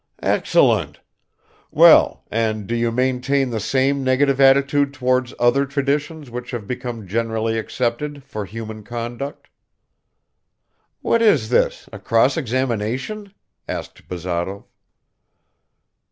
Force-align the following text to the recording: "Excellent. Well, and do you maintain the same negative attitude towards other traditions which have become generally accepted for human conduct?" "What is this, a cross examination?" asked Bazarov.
"Excellent. 0.23 0.99
Well, 1.69 2.23
and 2.31 2.65
do 2.65 2.73
you 2.75 2.91
maintain 2.91 3.51
the 3.51 3.59
same 3.59 4.03
negative 4.03 4.41
attitude 4.41 4.95
towards 4.95 5.35
other 5.37 5.63
traditions 5.67 6.31
which 6.31 6.49
have 6.49 6.65
become 6.65 7.05
generally 7.07 7.59
accepted 7.59 8.23
for 8.23 8.45
human 8.45 8.81
conduct?" 8.81 9.47
"What 11.03 11.21
is 11.21 11.49
this, 11.49 11.87
a 11.93 11.99
cross 11.99 12.35
examination?" 12.35 13.31
asked 13.69 14.07
Bazarov. 14.07 14.63